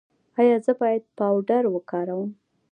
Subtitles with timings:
[0.39, 2.29] ایا زه باید پاوډر وکاروم؟